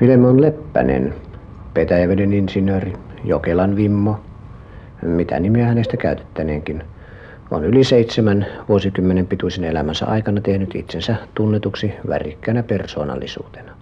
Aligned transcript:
Filemon 0.00 0.40
Leppänen, 0.42 1.14
Petäjäveden 1.74 2.32
insinööri, 2.32 2.92
Jokelan 3.24 3.76
Vimmo, 3.76 4.20
mitä 5.02 5.40
nimeä 5.40 5.66
hänestä 5.66 5.96
käytettäneenkin, 5.96 6.82
on 7.50 7.64
yli 7.64 7.84
seitsemän 7.84 8.46
vuosikymmenen 8.68 9.26
pituisen 9.26 9.64
elämänsä 9.64 10.06
aikana 10.06 10.40
tehnyt 10.40 10.74
itsensä 10.74 11.16
tunnetuksi 11.34 11.92
värikkäänä 12.08 12.62
persoonallisuutena. 12.62 13.72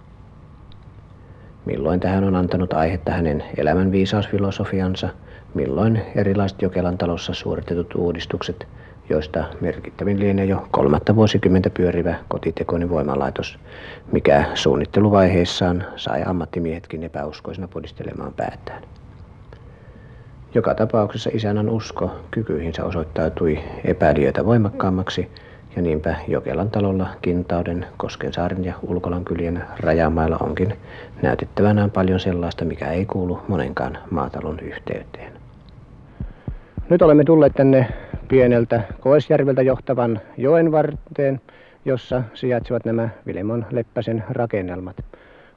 Milloin 1.65 1.99
tähän 1.99 2.23
on 2.23 2.35
antanut 2.35 2.73
aihetta 2.73 3.11
hänen 3.11 3.43
elämän 3.57 3.91
viisausfilosofiansa, 3.91 5.09
milloin 5.53 6.01
erilaiset 6.15 6.61
Jokelan 6.61 6.97
talossa 6.97 7.33
suoritetut 7.33 7.95
uudistukset, 7.95 8.67
joista 9.09 9.43
merkittävin 9.61 10.19
lienee 10.19 10.45
jo 10.45 10.67
kolmatta 10.71 11.15
vuosikymmentä 11.15 11.69
pyörivä 11.69 12.15
kotitekoinen 12.27 12.89
voimalaitos, 12.89 13.59
mikä 14.11 14.45
suunnitteluvaiheessaan 14.53 15.85
sai 15.95 16.23
ammattimiehetkin 16.25 17.03
epäuskoisena 17.03 17.67
podistelemaan 17.67 18.33
päätään. 18.33 18.83
Joka 20.53 20.75
tapauksessa 20.75 21.29
isännän 21.33 21.69
usko 21.69 22.11
kykyihinsä 22.31 22.85
osoittautui 22.85 23.59
epäilijöitä 23.83 24.45
voimakkaammaksi 24.45 25.31
ja 25.75 25.81
niinpä 25.81 26.15
Jokelan 26.27 26.69
talolla 26.69 27.07
Kintauden, 27.21 27.85
Koskensaaren 27.97 28.65
ja 28.65 28.73
Ulkolan 28.81 29.25
kylien 29.25 29.63
rajamailla 29.79 30.37
onkin 30.37 30.73
näytettävänään 31.21 31.91
paljon 31.91 32.19
sellaista, 32.19 32.65
mikä 32.65 32.91
ei 32.91 33.05
kuulu 33.05 33.39
monenkaan 33.47 33.97
maatalon 34.11 34.59
yhteyteen. 34.59 35.33
Nyt 36.89 37.01
olemme 37.01 37.23
tulleet 37.23 37.53
tänne 37.53 37.87
pieneltä 38.27 38.81
Koesjärveltä 38.99 39.61
johtavan 39.61 40.19
joen 40.37 40.71
varteen, 40.71 41.41
jossa 41.85 42.23
sijaitsevat 42.33 42.85
nämä 42.85 43.09
Vilemon 43.25 43.65
Leppäsen 43.71 44.23
rakennelmat. 44.29 44.95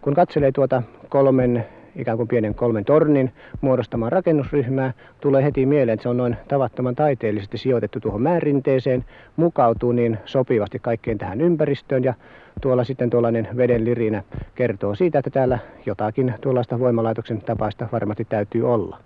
Kun 0.00 0.14
katselee 0.14 0.52
tuota 0.52 0.82
kolmen 1.08 1.66
ikään 1.96 2.16
kuin 2.16 2.28
pienen 2.28 2.54
kolmen 2.54 2.84
tornin 2.84 3.32
muodostamaan 3.60 4.12
rakennusryhmää, 4.12 4.92
tulee 5.20 5.44
heti 5.44 5.66
mieleen, 5.66 5.94
että 5.94 6.02
se 6.02 6.08
on 6.08 6.16
noin 6.16 6.36
tavattoman 6.48 6.96
taiteellisesti 6.96 7.58
sijoitettu 7.58 8.00
tuohon 8.00 8.22
määrinteeseen, 8.22 9.04
mukautuu 9.36 9.92
niin 9.92 10.18
sopivasti 10.24 10.78
kaikkeen 10.78 11.18
tähän 11.18 11.40
ympäristöön 11.40 12.04
ja 12.04 12.14
tuolla 12.60 12.84
sitten 12.84 13.10
tuollainen 13.10 13.48
veden 13.56 13.84
lirinä 13.84 14.22
kertoo 14.54 14.94
siitä, 14.94 15.18
että 15.18 15.30
täällä 15.30 15.58
jotakin 15.86 16.34
tuollaista 16.40 16.78
voimalaitoksen 16.78 17.40
tapaista 17.40 17.88
varmasti 17.92 18.24
täytyy 18.24 18.72
olla. 18.72 18.98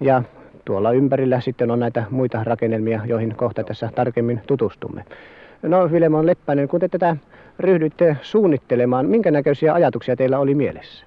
Ja 0.00 0.22
tuolla 0.64 0.92
ympärillä 0.92 1.40
sitten 1.40 1.70
on 1.70 1.80
näitä 1.80 2.04
muita 2.10 2.44
rakennelmia, 2.44 3.00
joihin 3.04 3.36
kohta 3.36 3.64
tässä 3.64 3.90
tarkemmin 3.94 4.40
tutustumme. 4.46 5.04
No 5.62 5.88
Filemon 5.88 6.26
Leppänen, 6.26 6.68
kun 6.68 6.80
te 6.80 6.88
tätä 6.88 7.16
ryhdyitte 7.58 8.16
suunnittelemaan, 8.22 9.06
minkä 9.06 9.30
näköisiä 9.30 9.74
ajatuksia 9.74 10.16
teillä 10.16 10.38
oli 10.38 10.54
mielessä? 10.54 11.04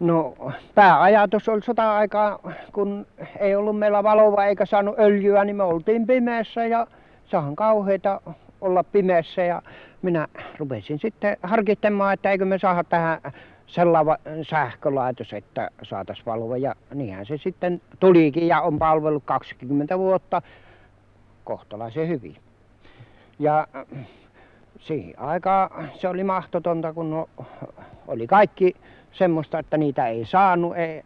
No 0.00 0.34
pääajatus 0.74 1.48
oli 1.48 1.62
sota-aikaa, 1.62 2.38
kun 2.72 3.06
ei 3.40 3.56
ollut 3.56 3.78
meillä 3.78 4.02
valoa 4.02 4.44
eikä 4.44 4.66
saanut 4.66 4.98
öljyä, 4.98 5.44
niin 5.44 5.56
me 5.56 5.62
oltiin 5.62 6.06
pimeässä 6.06 6.66
ja 6.66 6.86
sahan 7.24 7.56
kauheita 7.56 8.20
olla 8.60 8.84
pimeässä 8.84 9.42
ja 9.42 9.62
minä 10.02 10.28
rupesin 10.58 10.98
sitten 10.98 11.36
harkitsemaan, 11.42 12.14
että 12.14 12.30
eikö 12.30 12.44
me 12.44 12.58
saada 12.58 12.84
tähän 12.84 13.18
sellainen 13.66 14.44
sähkölaitos, 14.44 15.32
että 15.32 15.70
saataisiin 15.82 16.26
valoa 16.26 16.56
ja 16.56 16.74
niinhän 16.94 17.26
se 17.26 17.36
sitten 17.36 17.80
tulikin 18.00 18.48
ja 18.48 18.60
on 18.60 18.78
palvellut 18.78 19.24
20 19.26 19.98
vuotta 19.98 20.42
kohtalaisen 21.44 22.08
hyvin. 22.08 22.36
Ja 23.38 23.66
siihen 24.78 25.18
aikaan 25.18 25.90
se 25.94 26.08
oli 26.08 26.24
mahdotonta, 26.24 26.92
kun 26.92 27.10
no, 27.10 27.28
oli 28.06 28.26
kaikki 28.26 28.76
semmoista, 29.12 29.58
että 29.58 29.76
niitä 29.76 30.06
ei 30.06 30.24
saanut. 30.24 30.76
Ei, 30.76 31.02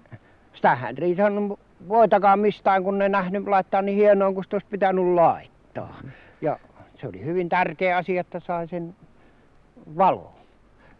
sitähän 0.54 0.96
ei 1.00 1.16
saanut 1.16 1.60
voitakaan 1.88 2.38
mistään, 2.38 2.82
kun 2.84 2.98
ne 2.98 3.08
nähnyt 3.08 3.48
laittaa 3.48 3.82
niin 3.82 3.98
hienoa, 3.98 4.32
kun 4.32 4.44
sitä 4.44 4.56
olisi 4.56 4.66
pitänyt 4.70 5.14
laittaa. 5.14 6.00
Ja 6.40 6.58
se 7.00 7.08
oli 7.08 7.24
hyvin 7.24 7.48
tärkeä 7.48 7.96
asia, 7.96 8.20
että 8.20 8.40
sai 8.40 8.68
sen 8.68 8.94
valo. 9.96 10.39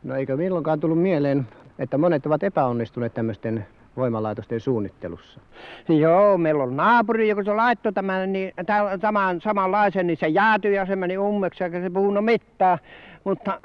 No 0.02 0.16
eikö 0.16 0.36
milloinkaan 0.36 0.80
tullut 0.80 1.02
mieleen, 1.02 1.48
että 1.78 1.98
monet 1.98 2.26
ovat 2.26 2.42
epäonnistuneet 2.42 3.14
tämmöisten 3.14 3.66
voimalaitosten 3.96 4.60
suunnittelussa? 4.60 5.40
Joo, 5.88 6.38
meillä 6.38 6.62
on 6.62 6.76
naapuri, 6.76 7.28
joka 7.28 7.44
se 7.44 7.52
laittoi 7.52 7.92
tämän, 7.92 8.32
niin, 8.32 8.52
tämän 9.00 9.40
samanlaisen, 9.40 10.06
niin 10.06 10.16
se 10.16 10.28
jäätyi 10.28 10.74
ja 10.74 10.86
se 10.86 10.96
meni 10.96 11.18
ummeksi 11.18 11.64
eikä 11.64 11.80
se 11.80 11.90
puhunut 11.90 12.24
mitään. 12.24 12.78
Mutta 13.24 13.60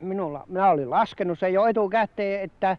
minulla, 0.00 0.44
minä 0.46 0.70
olin 0.70 0.90
laskenut 0.90 1.38
se 1.38 1.50
jo 1.50 1.66
etukäteen, 1.66 2.40
että 2.42 2.76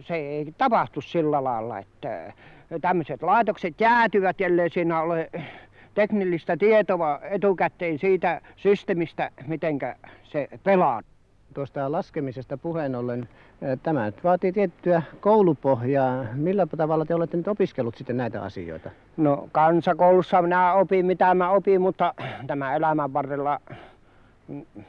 se 0.00 0.14
ei 0.14 0.54
tapahtu 0.58 1.00
sillä 1.00 1.44
lailla, 1.44 1.78
että 1.78 2.32
tämmöiset 2.80 3.22
laitokset 3.22 3.80
jäätyvät, 3.80 4.40
ellei 4.40 4.70
siinä 4.70 5.00
ole 5.00 5.30
teknillistä 5.94 6.56
tietoa 6.56 7.20
etukäteen 7.22 7.98
siitä 7.98 8.40
systeemistä, 8.56 9.30
miten 9.46 9.78
se 10.22 10.48
pelaa. 10.64 11.02
Tuosta 11.54 11.92
laskemisesta 11.92 12.56
puheen 12.56 12.94
ollen, 12.94 13.28
tämä 13.82 14.06
nyt 14.06 14.24
vaatii 14.24 14.52
tiettyä 14.52 15.02
koulupohjaa. 15.20 16.24
Millä 16.34 16.66
tavalla 16.66 17.04
te 17.04 17.14
olette 17.14 17.36
nyt 17.36 17.48
opiskellut 17.48 17.96
sitten 17.96 18.16
näitä 18.16 18.42
asioita? 18.42 18.90
No 19.16 19.48
kansakoulussa 19.52 20.42
minä 20.42 20.72
opin 20.72 21.06
mitä 21.06 21.34
mä 21.34 21.50
opin, 21.50 21.80
mutta 21.80 22.14
tämä 22.46 22.76
elämän 22.76 23.12
varrella 23.12 23.60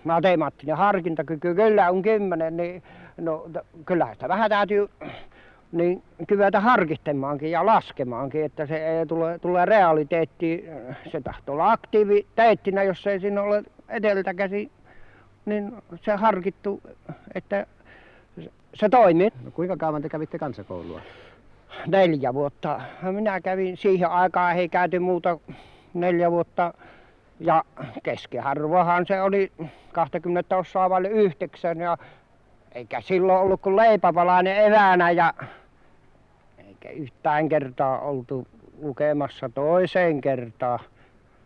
matemaattinen 0.04 0.78
harkintakyky 0.78 1.56
kyllä 1.56 1.90
on 1.90 2.02
kymmenen, 2.02 2.58
niin 2.58 2.84
no, 3.18 3.50
kyllä 3.86 4.14
sitä 4.14 4.28
vähän 4.28 4.50
täytyy 4.50 4.90
niin 5.72 6.04
kyetä 6.28 6.60
harkitsemaankin 6.60 7.52
ja 7.52 7.66
laskemaankin, 7.66 8.46
että 8.46 8.66
se 8.66 8.88
ei 9.00 9.06
tule, 9.06 9.40
tule 9.40 9.66
realiteetti, 9.66 10.66
se 11.12 11.22
tahtoo 11.22 11.54
olla 11.54 11.72
aktiiviteettina, 11.72 12.84
jos 12.84 13.08
ei 13.08 13.20
siinä 13.20 13.42
ole 13.42 13.64
edeltä 13.90 14.34
käsi, 14.34 14.72
niin 15.46 15.72
se 16.06 16.12
harkittu, 16.12 16.81
että 17.35 17.66
se 18.74 18.90
toimii. 18.90 19.29
No, 19.44 19.52
kuinka 19.52 19.78
kauan 19.78 20.02
te 20.02 20.09
kävitte 20.09 20.38
kansakoulua? 20.40 21.02
Neljä 21.88 22.34
vuotta. 22.34 22.81
Minä 23.02 23.41
kävin 23.41 23.78
siihen 23.78 24.09
aikaan, 24.09 24.56
ei 24.56 24.69
käyty 24.69 25.00
muuta 25.00 25.38
neljä 25.94 26.31
vuotta 26.31 26.74
ja 27.40 27.63
keskiharvohan 28.03 29.06
se 29.06 29.22
oli 29.22 29.52
20 29.91 30.57
osaa 30.57 30.90
vaille 30.90 31.09
yhdeksän 31.09 31.79
ja 31.79 31.97
eikä 32.72 33.02
silloin 33.02 33.40
ollut 33.40 33.62
kuin 33.62 33.75
leipäpalainen 33.75 34.66
eväänä 34.66 35.12
ja 35.12 35.34
eikä 36.68 36.90
yhtään 36.90 37.50
kertaa 37.50 38.00
oltu 38.00 38.47
lukemassa 38.81 39.50
toiseen 39.50 40.22
kertaan, 40.22 40.79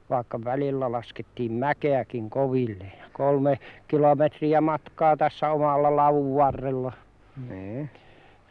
vaikka 0.10 0.44
välillä 0.44 0.92
laskettiin 0.92 1.52
mäkeäkin 1.52 2.30
koville. 2.30 3.05
Kolme 3.18 3.60
kilometriä 3.88 4.62
matkaa 4.62 5.18
tässä 5.18 5.52
omalla 5.52 5.96
lavun 5.96 6.36
varrella. 6.36 6.92
Nee. 7.50 7.90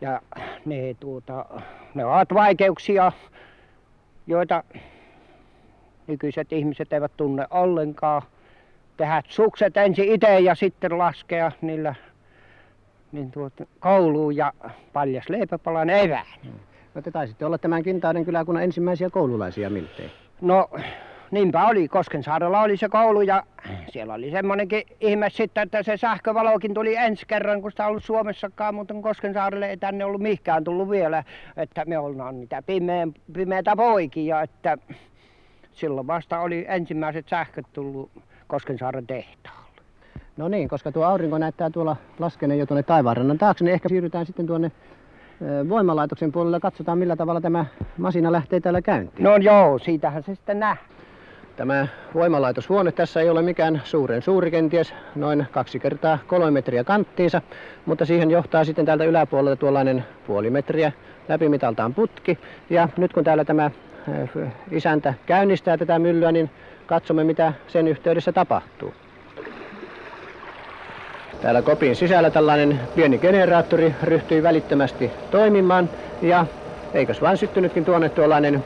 Ja 0.00 0.20
ne, 0.64 0.94
tuota, 1.00 1.46
ne 1.94 2.04
ovat 2.04 2.34
vaikeuksia, 2.34 3.12
joita 4.26 4.64
nykyiset 6.06 6.52
ihmiset 6.52 6.92
eivät 6.92 7.12
tunne 7.16 7.46
ollenkaan. 7.50 8.22
Tehdä 8.96 9.22
sukset 9.28 9.76
ensin 9.76 10.12
itse 10.12 10.40
ja 10.40 10.54
sitten 10.54 10.98
laskea 10.98 11.52
niillä 11.60 11.94
niin 13.12 13.30
tuota, 13.30 13.66
kouluun 13.80 14.36
ja 14.36 14.52
paljas 14.92 15.28
leipäpalan 15.28 15.90
evään. 15.90 16.26
No 16.94 17.02
te 17.02 17.10
taisitte 17.10 17.46
olla 17.46 17.58
tämän 17.58 17.82
Kintaiden 17.82 18.24
kyläkunnan 18.24 18.64
ensimmäisiä 18.64 19.10
koululaisia 19.10 19.70
miltei. 19.70 20.10
No 20.40 20.68
niinpä 21.34 21.66
oli. 21.66 21.88
Koskensaarella 21.88 22.60
oli 22.60 22.76
se 22.76 22.88
koulu 22.88 23.20
ja 23.20 23.42
siellä 23.92 24.14
oli 24.14 24.30
semmoinenkin 24.30 24.82
ihme 25.00 25.30
sitten, 25.30 25.62
että 25.62 25.82
se 25.82 25.96
sähkövalokin 25.96 26.74
tuli 26.74 26.96
ensi 26.96 27.26
kerran, 27.26 27.62
kun 27.62 27.70
sitä 27.70 27.86
ollut 27.86 28.04
Suomessakaan, 28.04 28.74
mutta 28.74 28.94
Koskensaarelle 29.02 29.70
ei 29.70 29.76
tänne 29.76 30.04
ollut 30.04 30.20
mihinkään 30.20 30.64
tullut 30.64 30.90
vielä. 30.90 31.24
Että 31.56 31.84
me 31.84 31.98
ollaan 31.98 32.40
niitä 32.40 32.62
pimeän, 32.62 33.14
pimeitä 33.32 33.76
poikia, 33.76 34.42
että 34.42 34.78
silloin 35.72 36.06
vasta 36.06 36.40
oli 36.40 36.64
ensimmäiset 36.68 37.28
sähköt 37.28 37.66
tullut 37.72 38.10
Koskensaaren 38.46 39.06
tehtaalle. 39.06 39.82
No 40.36 40.48
niin, 40.48 40.68
koska 40.68 40.92
tuo 40.92 41.04
aurinko 41.04 41.38
näyttää 41.38 41.70
tuolla 41.70 41.96
laskeneen 42.18 42.60
jo 42.60 42.66
tuonne 42.66 42.82
taivaanrannan 42.82 43.38
taakse, 43.38 43.64
niin 43.64 43.74
ehkä 43.74 43.88
siirrytään 43.88 44.26
sitten 44.26 44.46
tuonne 44.46 44.72
voimalaitoksen 45.68 46.32
puolelle 46.32 46.60
katsotaan 46.60 46.98
millä 46.98 47.16
tavalla 47.16 47.40
tämä 47.40 47.64
masina 47.98 48.32
lähtee 48.32 48.60
täällä 48.60 48.82
käyntiin. 48.82 49.24
No 49.24 49.36
joo, 49.36 49.78
siitähän 49.78 50.22
se 50.22 50.34
sitten 50.34 50.60
nähdään. 50.60 50.93
Tämä 51.56 51.86
voimalaitoshuone 52.14 52.92
tässä 52.92 53.20
ei 53.20 53.30
ole 53.30 53.42
mikään 53.42 53.82
suuren 53.84 54.22
suuri 54.22 54.50
kenties, 54.50 54.94
noin 55.14 55.46
kaksi 55.50 55.78
kertaa 55.80 56.18
kolme 56.26 56.50
metriä 56.50 56.84
kanttiinsa, 56.84 57.42
mutta 57.86 58.04
siihen 58.04 58.30
johtaa 58.30 58.64
sitten 58.64 58.86
täältä 58.86 59.04
yläpuolelta 59.04 59.56
tuollainen 59.56 60.04
puoli 60.26 60.50
metriä 60.50 60.92
läpimitaltaan 61.28 61.94
putki. 61.94 62.38
Ja 62.70 62.88
nyt 62.96 63.12
kun 63.12 63.24
täällä 63.24 63.44
tämä 63.44 63.70
isäntä 64.70 65.14
käynnistää 65.26 65.76
tätä 65.76 65.98
myllyä, 65.98 66.32
niin 66.32 66.50
katsomme 66.86 67.24
mitä 67.24 67.52
sen 67.66 67.88
yhteydessä 67.88 68.32
tapahtuu. 68.32 68.94
Täällä 71.40 71.62
kopin 71.62 71.96
sisällä 71.96 72.30
tällainen 72.30 72.80
pieni 72.94 73.18
generaattori 73.18 73.94
ryhtyi 74.02 74.42
välittömästi 74.42 75.12
toimimaan 75.30 75.90
ja 76.22 76.46
eikös 76.94 77.20
vain 77.20 77.36
syttynytkin 77.36 77.84
tuonne 77.84 78.08
tuollainen 78.08 78.64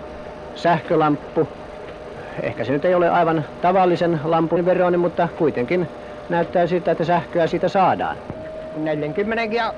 sähkölamppu. 0.54 1.48
Ehkä 2.42 2.64
se 2.64 2.72
nyt 2.72 2.84
ei 2.84 2.94
ole 2.94 3.10
aivan 3.10 3.44
tavallisen 3.60 4.20
lampun 4.24 4.64
veroinen, 4.64 5.00
mutta 5.00 5.28
kuitenkin 5.38 5.88
näyttää 6.28 6.66
siltä, 6.66 6.90
että 6.90 7.04
sähköä 7.04 7.46
siitä 7.46 7.68
saadaan. 7.68 8.16
40 8.76 9.56
ja 9.56 9.74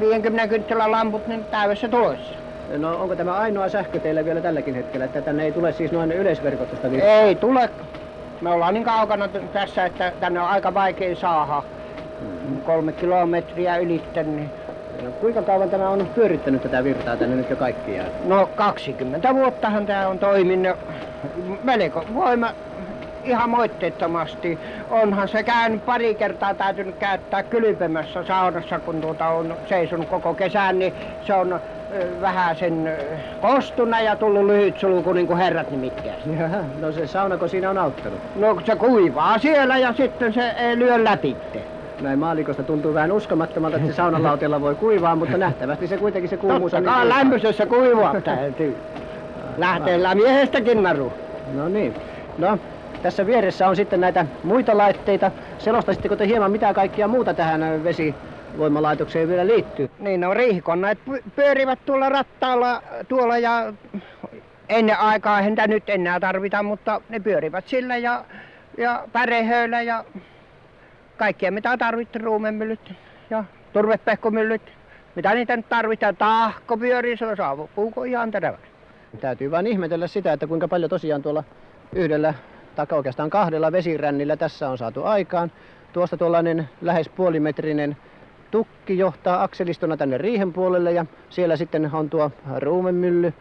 50 0.00 0.48
kynttilän 0.48 0.90
lamput 0.90 1.26
niin 1.26 1.44
täydessä 1.44 1.88
tulossa. 1.88 2.34
No 2.78 2.96
onko 2.96 3.16
tämä 3.16 3.32
ainoa 3.32 3.68
sähkö 3.68 4.00
teillä 4.00 4.24
vielä 4.24 4.40
tälläkin 4.40 4.74
hetkellä, 4.74 5.04
että 5.04 5.22
tänne 5.22 5.44
ei 5.44 5.52
tule 5.52 5.72
siis 5.72 5.92
noin 5.92 6.12
yleisverkostosta 6.12 6.88
Ei 6.88 7.34
tule. 7.34 7.70
Me 8.40 8.50
ollaan 8.50 8.74
niin 8.74 8.84
kaukana 8.84 9.28
tässä, 9.52 9.84
että 9.84 10.12
tänne 10.20 10.40
on 10.40 10.48
aika 10.48 10.74
vaikea 10.74 11.16
saada. 11.16 11.62
Kolme 12.66 12.92
kilometriä 12.92 13.76
ylitten. 13.76 14.36
Niin... 14.36 14.50
No, 15.02 15.10
kuinka 15.10 15.42
kauan 15.42 15.70
tämä 15.70 15.88
on 15.88 16.06
pyörittänyt 16.14 16.62
tätä 16.62 16.84
virtaa 16.84 17.16
tänne 17.16 17.36
nyt 17.36 17.50
jo 17.50 17.56
kaikkiaan? 17.56 18.08
No 18.24 18.48
20 18.56 19.34
vuottahan 19.34 19.86
tämä 19.86 20.08
on 20.08 20.18
toiminut. 20.18 20.76
Melko 21.62 22.04
voima 22.14 22.54
ihan 23.22 23.50
moitteettomasti. 23.50 24.60
Onhan 24.88 25.28
se 25.28 25.44
käynyt 25.44 25.84
pari 25.84 26.14
kertaa 26.14 26.54
täytynyt 26.54 26.96
käyttää 26.98 27.42
kylpemässä 27.42 28.24
saunassa, 28.24 28.80
kun 28.80 29.00
tuota 29.00 29.28
on 29.28 29.58
seisonut 29.64 30.08
koko 30.08 30.34
kesän, 30.34 30.78
niin 30.78 30.94
se 31.20 31.34
on 31.34 31.60
vähän 32.20 32.56
sen 32.56 32.90
kostuna 33.40 34.00
ja 34.00 34.16
tullut 34.16 34.46
lyhyt 34.46 34.78
sulku 34.78 35.12
niin 35.12 35.26
kuin 35.26 35.38
herrat 35.38 35.70
nimittäin. 35.70 36.38
Jaha, 36.38 36.58
no 36.80 36.92
se 36.92 37.06
saunako 37.06 37.48
siinä 37.48 37.70
on 37.70 37.78
auttanut? 37.78 38.20
No 38.34 38.56
se 38.64 38.76
kuivaa 38.76 39.38
siellä 39.38 39.78
ja 39.78 39.92
sitten 39.92 40.32
se 40.32 40.48
ei 40.58 40.78
lyö 40.78 41.04
läpi. 41.04 41.36
Näin 42.00 42.18
maalikosta 42.18 42.62
tuntuu 42.62 42.94
vähän 42.94 43.12
uskomattomalta, 43.12 43.76
että 43.76 43.88
se 43.88 43.94
saunalautella 43.94 44.60
voi 44.60 44.74
kuivaa, 44.74 45.16
mutta 45.16 45.38
nähtävästi 45.38 45.86
se 45.86 45.98
kuitenkin 45.98 46.28
se 46.28 46.36
kuumuus 46.36 46.74
on... 46.74 46.84
Totta 46.84 46.98
niin 46.98 47.08
lämpöisessä 47.08 47.66
kuivaa 47.66 48.20
täytyy. 48.20 48.76
Lähteellä 49.56 50.14
miehestäkin 50.14 50.82
naru. 50.82 51.12
No 51.54 51.68
niin. 51.68 51.94
No, 52.38 52.58
tässä 53.02 53.26
vieressä 53.26 53.68
on 53.68 53.76
sitten 53.76 54.00
näitä 54.00 54.26
muita 54.42 54.78
laitteita. 54.78 55.30
Selostaisitteko 55.58 56.16
te 56.16 56.26
hieman 56.26 56.50
mitä 56.50 56.74
kaikkia 56.74 57.08
muuta 57.08 57.34
tähän 57.34 57.84
vesivoimalaitokseen 57.84 59.28
vielä 59.28 59.46
liittyy? 59.46 59.90
Niin, 59.98 60.20
no 60.20 60.34
riihikoneet 60.34 60.98
pyörivät 61.36 61.78
tuolla 61.86 62.08
rattaalla 62.08 62.82
tuolla 63.08 63.38
ja 63.38 63.72
ennen 64.68 64.98
aikaa 64.98 65.42
häntä 65.42 65.66
nyt 65.66 65.90
enää 65.90 66.20
tarvita, 66.20 66.62
mutta 66.62 67.00
ne 67.08 67.20
pyörivät 67.20 67.68
sillä 67.68 67.96
ja, 67.96 68.24
ja 68.78 69.04
pärehöillä 69.12 69.82
ja 69.82 70.04
kaikkia 71.16 71.52
mitä 71.52 71.76
tarvittiin, 71.76 72.24
ruumemyllyt 72.24 72.92
ja 73.30 73.44
turvepehkomyllyt. 73.72 74.62
Mitä 75.14 75.34
niitä 75.34 75.56
nyt 75.56 75.68
tarvitaan, 75.68 76.16
tahko 76.16 76.76
pyörii, 76.76 77.16
se 77.16 77.26
on 77.26 77.36
saavupuuko 77.36 78.04
ihan 78.04 78.30
terävä. 78.30 78.58
Täytyy 79.20 79.50
vain 79.50 79.66
ihmetellä 79.66 80.06
sitä, 80.06 80.32
että 80.32 80.46
kuinka 80.46 80.68
paljon 80.68 80.90
tosiaan 80.90 81.22
tuolla 81.22 81.44
yhdellä 81.94 82.34
tai 82.76 82.86
oikeastaan 82.92 83.30
kahdella 83.30 83.72
vesirännillä 83.72 84.36
tässä 84.36 84.68
on 84.68 84.78
saatu 84.78 85.04
aikaan. 85.04 85.52
Tuosta 85.92 86.16
tuollainen 86.16 86.68
lähes 86.80 87.08
puolimetrinen 87.08 87.96
tukki 88.50 88.98
johtaa 88.98 89.42
akselistona 89.42 89.96
tänne 89.96 90.18
riihen 90.18 90.52
puolelle 90.52 90.92
ja 90.92 91.06
siellä 91.30 91.56
sitten 91.56 91.90
on 91.92 92.10
tuo 92.10 92.30
ruumemylly, 92.58 93.34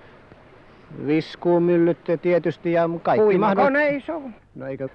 viskuumyllyt 1.07 1.97
tietysti 2.21 2.71
ja 2.71 2.89
kaikki 3.03 3.37
mahdollista. 3.37 4.13
No 4.55 4.67
eikö 4.67 4.89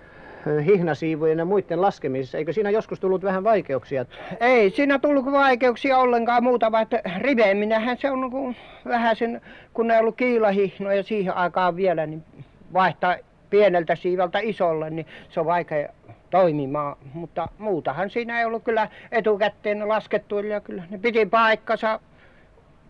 hihnasiivujen 0.64 1.38
ja 1.38 1.44
muiden 1.44 1.82
laskemisessa. 1.82 2.38
Eikö 2.38 2.52
siinä 2.52 2.70
joskus 2.70 3.00
tullut 3.00 3.22
vähän 3.22 3.44
vaikeuksia? 3.44 4.04
Ei 4.40 4.70
siinä 4.70 4.98
tullut 4.98 5.24
vaikeuksia 5.24 5.98
ollenkaan 5.98 6.42
muuta, 6.42 6.72
vaan 6.72 6.82
että 6.82 7.02
riveeminähän 7.18 7.98
se 7.98 8.10
on 8.10 8.20
niin 8.20 8.56
vähän 8.84 9.16
sen, 9.16 9.40
kun 9.74 9.90
ei 9.90 10.00
ollut 10.00 10.16
kiilahihnoja 10.16 11.02
siihen 11.02 11.36
aikaan 11.36 11.76
vielä, 11.76 12.06
niin 12.06 12.24
vaihtaa 12.72 13.16
pieneltä 13.50 13.96
siivalta 13.96 14.38
isolle, 14.38 14.90
niin 14.90 15.06
se 15.30 15.40
on 15.40 15.46
vaikea 15.46 15.88
toimimaan. 16.30 16.96
Mutta 17.14 17.48
muutahan 17.58 18.10
siinä 18.10 18.38
ei 18.38 18.44
ollut 18.44 18.64
kyllä 18.64 18.88
etukäteen 19.12 19.88
laskettu, 19.88 20.38
ja 20.38 20.60
kyllä 20.60 20.82
ne 20.90 20.98
piti 20.98 21.26
paikkansa, 21.26 22.00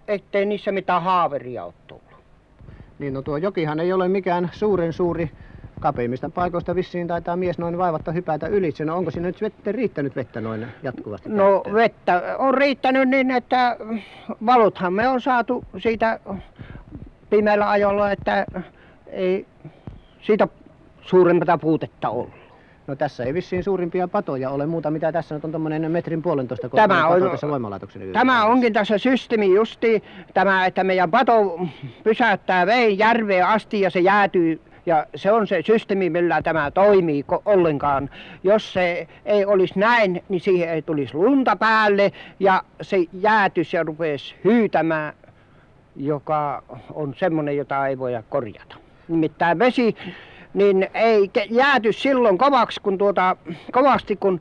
ettei 0.09 0.47
niissä 0.47 0.73
mitään 0.73 1.03
haaveria 1.03 1.65
ole 1.65 1.75
tullut. 1.87 2.05
Niin 2.99 3.15
no 3.15 3.23
tuo 3.23 3.37
jokihan 3.37 3.81
ei 3.81 3.93
ole 3.93 4.09
mikään 4.09 4.51
suuren 4.53 4.93
suuri 4.93 5.31
kapeimmista 5.81 6.31
paikoista 6.31 6.75
vissiin 6.75 7.07
taitaa 7.09 7.37
mies 7.37 7.59
noin 7.59 7.79
vaivatta 7.79 8.13
hypätä 8.13 8.47
ylitse. 8.47 8.85
No 8.85 8.97
onko 8.97 9.11
siinä 9.11 9.29
nyt 9.29 9.41
vettä, 9.41 9.73
riittänyt 9.73 10.17
vettä 10.17 10.41
noin 10.41 10.67
jatkuvasti? 10.83 11.29
No 11.29 11.51
käyttöön? 11.51 11.75
vettä 11.75 12.37
on 12.39 12.55
riittänyt 12.55 13.09
niin, 13.09 13.31
että 13.31 13.77
valuthan 14.47 14.93
me 14.93 15.09
on 15.09 15.21
saatu 15.21 15.65
siitä 15.79 16.21
pimeällä 17.31 17.71
ajolla, 17.71 18.11
että 18.11 18.47
ei 19.07 19.47
siitä 20.23 20.49
suurempaa 21.03 21.59
puutetta 21.59 22.09
ollut. 22.09 22.45
No 22.87 22.97
tässä 22.97 23.25
ei 23.25 23.35
vissiin 23.35 23.65
suurimpia 23.65 24.09
patoja 24.09 24.51
ole 24.51 24.67
muuta, 24.67 24.91
mitä 24.91 25.13
tässä 25.13 25.35
nyt 25.35 25.45
on 25.45 25.51
tuommoinen 25.51 25.91
metrin 25.91 26.23
puolentoista 26.23 26.69
tämä 26.69 27.07
on, 27.07 27.31
tässä 27.31 27.49
voimalaitoksen 27.49 28.03
yhdessä. 28.03 28.19
Tämä 28.21 28.45
onkin 28.45 28.73
tässä 28.73 28.99
systeemi 28.99 29.55
justi, 29.55 30.03
tämä, 30.35 30.67
että 30.67 30.85
meidän 30.85 31.11
pato 31.11 31.61
pysäyttää 32.05 32.67
veen 32.67 32.99
järveen 32.99 33.47
asti 33.47 33.81
ja 33.81 33.91
se 33.91 34.01
jäätyy 34.01 34.61
ja 34.87 35.07
se 35.15 35.33
on 35.33 35.47
se 35.47 35.63
systeemi, 35.63 36.11
millä 36.11 36.43
tämä 36.43 36.71
toimii 36.71 37.25
ollenkaan. 37.45 38.11
Jos 38.43 38.73
se 38.73 39.09
ei 39.25 39.45
olisi 39.45 39.79
näin, 39.79 40.25
niin 40.29 40.41
siihen 40.41 40.69
ei 40.69 40.83
tulisi 40.83 41.15
lunta 41.15 41.57
päälle 41.57 42.13
ja 42.41 42.63
se 42.83 42.97
jäätys 43.13 43.73
ja 43.73 43.83
rupesi 43.83 44.35
hyytämään, 44.45 45.15
joka 45.97 46.63
on 46.95 47.15
semmoinen, 47.17 47.57
jota 47.57 47.87
ei 47.87 47.99
voida 47.99 48.23
korjata. 48.29 48.77
Nimittäin 49.09 49.59
vesi 49.59 49.97
niin 50.55 50.89
ei 50.95 51.31
jääty 51.51 51.93
silloin 51.93 52.39
kovaksi, 52.39 52.81
kun 52.81 52.99
tuota, 52.99 53.37
kovasti 53.73 54.17
kun 54.17 54.41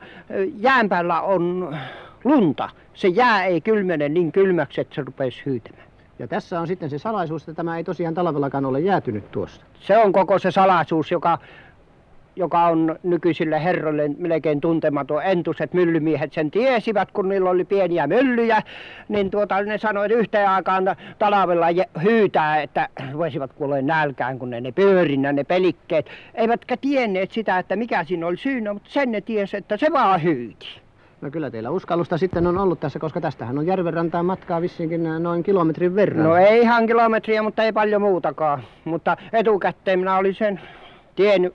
jään 0.58 0.88
päällä 0.88 1.20
on 1.20 1.76
lunta. 2.24 2.70
Se 2.94 3.08
jää 3.08 3.44
ei 3.44 3.60
kylmene 3.60 4.08
niin 4.08 4.32
kylmäksi, 4.32 4.80
että 4.80 4.94
se 4.94 5.02
rupeisi 5.02 5.42
hyytämään. 5.46 5.88
Ja 6.18 6.28
tässä 6.28 6.60
on 6.60 6.66
sitten 6.66 6.90
se 6.90 6.98
salaisuus, 6.98 7.42
että 7.42 7.54
tämä 7.54 7.76
ei 7.76 7.84
tosiaan 7.84 8.14
talvellakaan 8.14 8.64
ole 8.64 8.80
jäätynyt 8.80 9.30
tuossa. 9.30 9.60
Se 9.80 9.98
on 9.98 10.12
koko 10.12 10.38
se 10.38 10.50
salaisuus, 10.50 11.10
joka 11.10 11.38
joka 12.36 12.64
on 12.66 12.98
nykyisille 13.02 13.64
herroille 13.64 14.10
melkein 14.18 14.60
tuntematon. 14.60 15.22
Entuset 15.24 15.74
myllymiehet 15.74 16.32
sen 16.32 16.50
tiesivät, 16.50 17.10
kun 17.12 17.28
niillä 17.28 17.50
oli 17.50 17.64
pieniä 17.64 18.06
myllyjä, 18.06 18.62
niin 19.08 19.30
tuota, 19.30 19.62
ne 19.62 19.78
sanoivat 19.78 20.18
yhteen 20.18 20.50
aikaan 20.50 20.84
talvella 21.18 21.66
hyytää, 22.02 22.62
että 22.62 22.88
voisivat 23.16 23.52
kuulla 23.52 23.82
nälkään, 23.82 24.38
kun 24.38 24.50
ne, 24.50 24.60
ne 24.60 24.72
pyörinnä, 24.72 25.32
ne 25.32 25.44
pelikkeet. 25.44 26.06
Eivätkä 26.34 26.76
tienneet 26.76 27.30
sitä, 27.30 27.58
että 27.58 27.76
mikä 27.76 28.04
siinä 28.04 28.26
oli 28.26 28.36
syynä, 28.36 28.72
mutta 28.72 28.90
sen 28.90 29.12
ne 29.12 29.20
tiesi, 29.20 29.56
että 29.56 29.76
se 29.76 29.92
vaan 29.92 30.22
hyyti. 30.22 30.83
No 31.24 31.30
kyllä 31.30 31.50
teillä 31.50 31.70
uskallusta 31.70 32.18
sitten 32.18 32.46
on 32.46 32.58
ollut 32.58 32.80
tässä, 32.80 32.98
koska 32.98 33.20
tästähän 33.20 33.58
on 33.58 33.66
järvenrantaan 33.66 34.26
matkaa 34.26 34.60
vissinkin 34.60 35.22
noin 35.22 35.42
kilometrin 35.42 35.94
verran. 35.94 36.24
No 36.24 36.36
ei 36.36 36.60
ihan 36.60 36.86
kilometriä, 36.86 37.42
mutta 37.42 37.62
ei 37.62 37.72
paljon 37.72 38.02
muutakaan. 38.02 38.62
Mutta 38.84 39.16
etukäteen 39.32 39.98
minä 39.98 40.16
olin 40.16 40.34
sen 40.34 40.60
tiennyt 41.16 41.54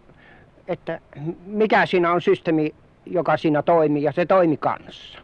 että 0.67 0.99
mikä 1.45 1.85
siinä 1.85 2.11
on 2.11 2.21
systeemi, 2.21 2.75
joka 3.05 3.37
siinä 3.37 3.61
toimii, 3.61 4.03
ja 4.03 4.11
se 4.11 4.25
toimi 4.25 4.57
kanssa. 4.57 5.19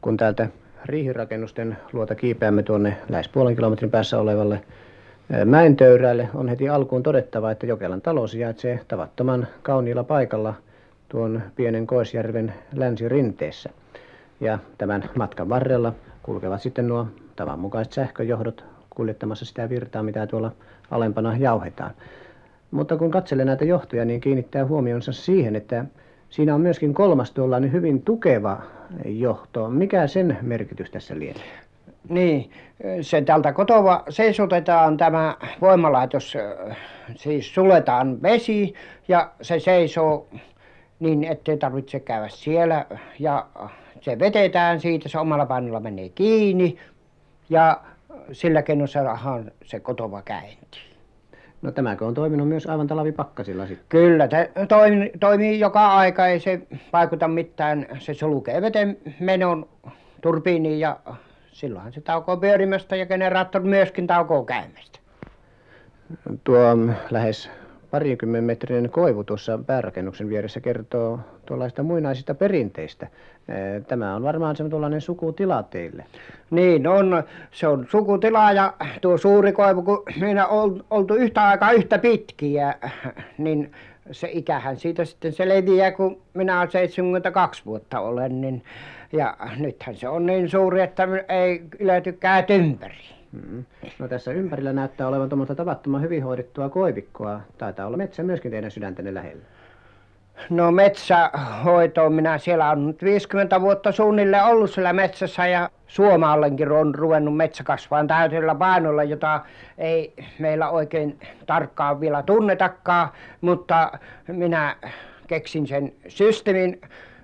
Kun 0.00 0.16
täältä 0.16 0.48
riihirakennusten 0.84 1.76
luota 1.92 2.14
kiipeämme 2.14 2.62
tuonne 2.62 2.96
lähes 3.08 3.28
puolen 3.28 3.56
kilometrin 3.56 3.90
päässä 3.90 4.20
olevalle 4.20 4.62
mäentöyrälle, 5.44 6.28
on 6.34 6.48
heti 6.48 6.68
alkuun 6.68 7.02
todettava, 7.02 7.50
että 7.50 7.66
Jokelan 7.66 8.00
talo 8.00 8.26
sijaitsee 8.26 8.80
tavattoman 8.88 9.46
kauniilla 9.62 10.04
paikalla 10.04 10.54
tuon 11.10 11.42
pienen 11.56 11.86
Koisjärven 11.86 12.54
länsirinteessä. 12.74 13.70
Ja 14.40 14.58
tämän 14.78 15.10
matkan 15.14 15.48
varrella 15.48 15.92
kulkevat 16.22 16.62
sitten 16.62 16.88
nuo 16.88 17.06
tavanmukaiset 17.36 17.92
sähköjohdot 17.92 18.64
kuljettamassa 18.90 19.44
sitä 19.44 19.68
virtaa, 19.68 20.02
mitä 20.02 20.26
tuolla 20.26 20.52
alempana 20.90 21.36
jauhetaan. 21.36 21.90
Mutta 22.70 22.96
kun 22.96 23.10
katselee 23.10 23.44
näitä 23.44 23.64
johtoja, 23.64 24.04
niin 24.04 24.20
kiinnittää 24.20 24.66
huomionsa 24.66 25.12
siihen, 25.12 25.56
että 25.56 25.84
siinä 26.30 26.54
on 26.54 26.60
myöskin 26.60 26.94
kolmas 26.94 27.30
tuollainen 27.30 27.72
hyvin 27.72 28.02
tukeva 28.02 28.62
johto. 29.04 29.70
Mikä 29.70 30.06
sen 30.06 30.38
merkitys 30.42 30.90
tässä 30.90 31.18
lienee? 31.18 31.60
Niin, 32.08 32.50
se 33.00 33.22
tältä 33.22 33.52
kotova 33.52 34.04
seisotetaan 34.08 34.96
tämä 34.96 35.36
voimalaitos, 35.60 36.36
siis 37.16 37.54
suletaan 37.54 38.22
vesi 38.22 38.74
ja 39.08 39.30
se 39.42 39.58
seisoo 39.60 40.28
niin, 41.00 41.24
ettei 41.24 41.56
tarvitse 41.56 42.00
käydä 42.00 42.28
siellä 42.28 42.86
ja 43.18 43.46
se 44.00 44.18
vetetään 44.18 44.80
siitä, 44.80 45.08
se 45.08 45.18
omalla 45.18 45.46
painolla 45.46 45.80
menee 45.80 46.08
kiinni 46.08 46.76
ja 47.50 47.80
sillä 48.32 48.62
keinoin 48.62 48.88
saadaan 48.88 49.52
se 49.64 49.80
kotova 49.80 50.22
käyntiin. 50.22 50.90
No 51.62 51.70
tämäkö 51.70 52.06
on 52.06 52.14
toiminut 52.14 52.48
myös 52.48 52.66
aivan 52.66 52.86
talvipakkasilla 52.86 53.66
sitten? 53.66 53.86
Kyllä, 53.88 54.28
se 54.30 54.50
toimii, 54.68 55.10
toimii 55.20 55.60
joka 55.60 55.94
aika, 55.96 56.26
ei 56.26 56.40
se 56.40 56.60
vaikuta 56.92 57.28
mitään. 57.28 57.86
Se 57.98 58.14
sulkee 58.14 58.62
veden 58.62 58.98
menon 59.20 59.68
turbiiniin 60.20 60.80
ja 60.80 60.96
silloinhan 61.52 61.92
se 61.92 62.00
taukoo 62.00 62.36
pyörimästä 62.36 62.96
ja 62.96 63.06
generaattori 63.06 63.64
myöskin 63.64 64.06
taukoo 64.06 64.44
käymästä. 64.44 64.98
Tuo 66.44 66.58
lähes 67.10 67.50
parikymmentä 67.90 68.46
metrinen 68.46 68.90
koivu 68.90 69.24
tuossa 69.24 69.58
päärakennuksen 69.66 70.28
vieressä 70.28 70.60
kertoo 70.60 71.20
tuollaista 71.46 71.82
muinaisista 71.82 72.34
perinteistä. 72.34 73.06
Tämä 73.88 74.16
on 74.16 74.22
varmaan 74.22 74.56
semmoinen 74.56 75.00
sukutila 75.00 75.62
teille. 75.62 76.04
Niin 76.50 76.86
on, 76.86 77.22
se 77.50 77.66
on 77.66 77.86
sukutila 77.90 78.52
ja 78.52 78.72
tuo 79.00 79.18
suuri 79.18 79.52
koivu, 79.52 79.82
kun 79.82 80.02
minä 80.20 80.46
on 80.46 80.84
oltu 80.90 81.14
yhtä 81.14 81.48
aikaa 81.48 81.72
yhtä 81.72 81.98
pitkiä, 81.98 82.74
niin 83.38 83.72
se 84.10 84.28
ikähän 84.32 84.76
siitä 84.76 85.04
sitten 85.04 85.32
se 85.32 85.48
leviää, 85.48 85.92
kun 85.92 86.22
minä 86.34 86.66
72 86.70 87.62
vuotta 87.66 88.00
olen, 88.00 88.40
niin 88.40 88.62
ja 89.12 89.36
nythän 89.56 89.96
se 89.96 90.08
on 90.08 90.26
niin 90.26 90.48
suuri, 90.48 90.80
että 90.80 91.08
ei 91.28 91.62
yletykään 91.78 92.44
ympäri. 92.48 93.19
Mm. 93.32 93.64
No 93.98 94.08
tässä 94.08 94.32
ympärillä 94.32 94.72
näyttää 94.72 95.08
olevan 95.08 95.28
tuommoista 95.28 95.54
tavattoman 95.54 96.02
hyvin 96.02 96.22
hoidettua 96.22 96.68
koivikkoa. 96.68 97.40
Taitaa 97.58 97.86
olla 97.86 97.96
metsä 97.96 98.22
myöskin 98.22 98.50
teidän 98.50 98.70
sydäntenne 98.70 99.14
lähellä. 99.14 99.42
No 100.50 100.72
metsähoito, 100.72 102.10
minä 102.10 102.38
siellä 102.38 102.70
on 102.70 102.86
nyt 102.86 103.02
50 103.02 103.60
vuotta 103.60 103.92
suunnilleen 103.92 104.44
ollut 104.44 104.70
siellä 104.70 104.92
metsässä 104.92 105.46
ja 105.46 105.70
Suomaallenkin 105.86 106.72
on 106.72 106.94
ruvennut 106.94 107.36
metsä 107.36 107.64
kasvaa 107.64 108.04
täysillä 108.04 108.54
painolla, 108.54 109.04
jota 109.04 109.40
ei 109.78 110.14
meillä 110.38 110.70
oikein 110.70 111.20
tarkkaan 111.46 112.00
vielä 112.00 112.22
tunnetakaan, 112.22 113.08
mutta 113.40 113.98
minä 114.26 114.76
keksin 115.26 115.66
sen 115.66 115.92
systeemin, 116.08 116.80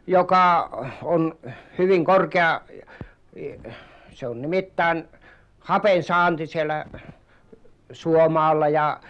joka 0.07 0.71
on 1.03 1.37
hyvin 1.79 2.05
korkea. 2.05 2.61
Se 4.11 4.29
on 4.29 4.43
nimittäin 4.43 5.05
hapen 5.67 6.03
saanti 6.03 6.47
siellä 6.47 6.85
Suomaalla 7.93 8.69
ja 8.69 9.01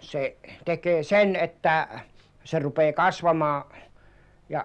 se 0.00 0.36
tekee 0.64 1.02
sen, 1.02 1.36
että 1.36 1.88
se 2.44 2.58
rupeaa 2.58 2.92
kasvamaan 2.92 3.64
ja 4.48 4.64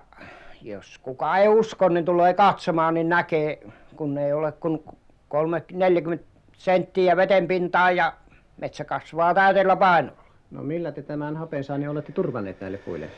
jos 0.61 0.97
kuka 0.97 1.37
ei 1.37 1.47
usko 1.47 1.89
niin 1.89 2.05
tulee 2.05 2.33
katsomaan 2.33 2.93
niin 2.93 3.09
näkee 3.09 3.59
kun 3.95 4.17
ei 4.17 4.33
ole 4.33 4.51
kuin 4.51 4.83
kolme 5.27 5.63
neljäkymmentä 5.71 6.25
senttiä 6.53 7.17
vedenpintaa 7.17 7.91
ja 7.91 8.13
metsä 8.57 8.83
kasvaa 8.83 9.33
täydellä 9.33 9.75
painolla. 9.75 10.23
No 10.51 10.63
millä 10.63 10.91
te 10.91 11.01
tämän 11.01 11.37
hapensaannin 11.37 11.89
olette 11.89 12.11
turvanneet 12.11 12.61
näille 12.61 12.77
puille? 12.77 13.09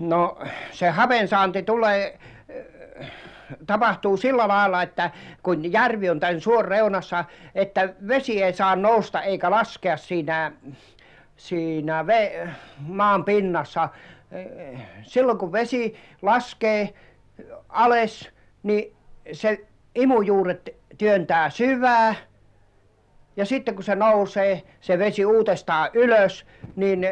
No 0.00 0.38
se 0.72 0.90
hapensaanti 0.90 1.62
tulee 1.62 2.18
tapahtuu 3.66 4.16
sillä 4.16 4.48
lailla 4.48 4.82
että 4.82 5.10
kun 5.42 5.72
järvi 5.72 6.10
on 6.10 6.20
tämän 6.20 6.40
suon 6.40 6.64
reunassa 6.64 7.24
että 7.54 7.94
vesi 8.08 8.42
ei 8.42 8.52
saa 8.52 8.76
nousta 8.76 9.22
eikä 9.22 9.50
laskea 9.50 9.96
siinä 9.96 10.52
siinä 11.36 12.04
maan 12.78 13.24
pinnassa. 13.24 13.88
Silloin 15.02 15.38
kun 15.38 15.52
vesi 15.52 15.96
laskee 16.22 16.94
alas 17.68 18.30
niin 18.62 18.92
se 19.32 19.66
imujuuret 19.94 20.76
työntää 20.98 21.50
syvään 21.50 22.16
ja 23.36 23.44
sitten 23.44 23.74
kun 23.74 23.84
se 23.84 23.94
nousee 23.94 24.62
se 24.80 24.98
vesi 24.98 25.26
uudestaan 25.26 25.90
ylös 25.94 26.46
niin 26.76 27.06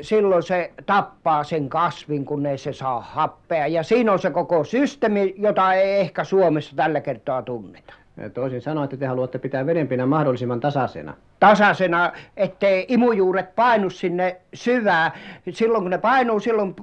silloin 0.00 0.42
se 0.42 0.70
tappaa 0.86 1.44
sen 1.44 1.68
kasvin 1.68 2.24
kun 2.24 2.46
ei 2.46 2.58
se 2.58 2.72
saa 2.72 3.00
happea. 3.00 3.66
Ja 3.66 3.82
siinä 3.82 4.12
on 4.12 4.18
se 4.18 4.30
koko 4.30 4.64
systeemi 4.64 5.34
jota 5.38 5.74
ei 5.74 6.00
ehkä 6.00 6.24
Suomessa 6.24 6.76
tällä 6.76 7.00
kertaa 7.00 7.42
tunneta. 7.42 7.94
Toisin 8.34 8.62
sanoen 8.62 8.84
että 8.84 8.96
te 8.96 9.06
haluatte 9.06 9.38
pitää 9.38 9.66
vedenpinnan 9.66 10.08
mahdollisimman 10.08 10.60
tasaisena. 10.60 11.14
Tasaisena 11.40 12.12
ettei 12.36 12.84
imujuuret 12.88 13.54
painu 13.56 13.90
sinne 13.90 14.36
syvään. 14.54 15.12
Silloin 15.50 15.84
kun 15.84 15.90
ne 15.90 15.98
painuu 15.98 16.40
silloin 16.40 16.76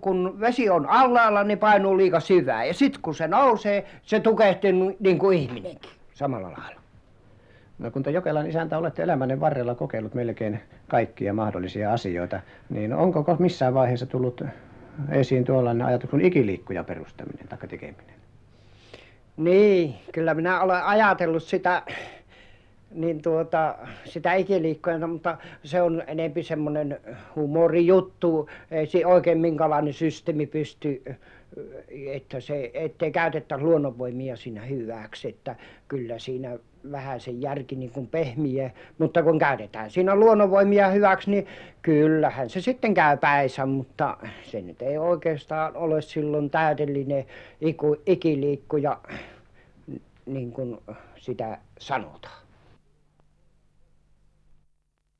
kun 0.00 0.40
vesi 0.40 0.70
on 0.70 0.86
alhaalla 0.86 1.44
niin 1.44 1.58
painuu 1.58 1.96
liian 1.96 2.20
syvään. 2.22 2.66
Ja 2.66 2.74
sitten 2.74 3.02
kun 3.02 3.14
se 3.14 3.28
nousee 3.28 3.86
se 4.02 4.20
tukehtuu 4.20 4.96
niin 5.00 5.18
kuin 5.18 5.38
ihminenkin 5.38 5.90
samalla 6.14 6.52
lailla 6.58 6.81
no 7.82 7.90
kun 7.90 8.02
te 8.02 8.10
Jokelan 8.10 8.46
isäntä 8.46 8.78
olette 8.78 9.02
elämänne 9.02 9.40
varrella 9.40 9.74
kokeillut 9.74 10.14
melkein 10.14 10.60
kaikkia 10.88 11.32
mahdollisia 11.34 11.92
asioita 11.92 12.40
niin 12.70 12.92
onko 12.92 13.36
missään 13.38 13.74
vaiheessa 13.74 14.06
tullut 14.06 14.42
esiin 15.10 15.44
tuollainen 15.44 15.86
ajatus 15.86 16.10
kuin 16.10 16.24
ikiliikkujan 16.24 16.84
perustaminen 16.84 17.48
tai 17.48 17.58
tekeminen? 17.68 18.14
Niin 19.36 19.94
kyllä 20.12 20.34
minä 20.34 20.60
olen 20.60 20.84
ajatellut 20.84 21.42
sitä 21.42 21.82
niin 22.94 23.22
tuota 23.22 23.74
sitä 24.04 24.34
ikiliikkujaa 24.34 25.06
mutta 25.06 25.38
se 25.64 25.82
on 25.82 26.02
enempi 26.06 26.42
semmoinen 26.42 27.00
humorijuttu. 27.36 28.50
Ei 28.70 28.86
se 28.86 29.06
oikein 29.06 29.38
minkälainen 29.38 29.92
systeemi 29.92 30.46
pysty 30.46 31.02
että 32.06 32.40
se 32.40 32.70
että 32.74 33.04
ei 33.04 33.12
käytettäisi 33.12 33.64
luonnonvoimia 33.64 34.36
siinä 34.36 34.62
hyväksi 34.62 35.28
että 35.28 35.56
kyllä 35.88 36.18
siinä 36.18 36.58
vähän 36.92 37.20
se 37.20 37.30
järki 37.30 37.76
niin 37.76 37.90
kuin 37.90 38.06
pehmiää 38.06 38.70
mutta 38.98 39.22
kun 39.22 39.38
käytetään 39.38 39.90
siinä 39.90 40.14
luonnonvoimia 40.14 40.88
hyväksi 40.88 41.30
niin 41.30 41.46
kyllähän 41.82 42.50
se 42.50 42.60
sitten 42.60 42.94
käy 42.94 43.16
päinsä 43.16 43.66
mutta 43.66 44.16
se 44.42 44.60
nyt 44.60 44.82
ei 44.82 44.98
oikeastaan 44.98 45.76
ole 45.76 46.02
silloin 46.02 46.50
täydellinen 46.50 47.24
ikiliikkuja 48.06 48.98
niin 50.26 50.52
kuin 50.52 50.78
sitä 51.16 51.58
sanotaan 51.78 52.41